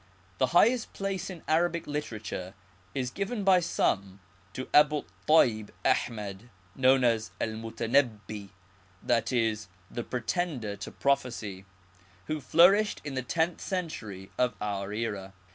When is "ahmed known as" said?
5.85-7.29